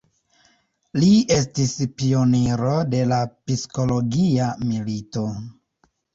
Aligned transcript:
Li 1.03 1.09
estis 1.35 1.73
pioniro 1.99 2.73
de 2.95 3.03
la 3.13 3.21
psikologia 3.35 4.49
milito. 4.73 5.29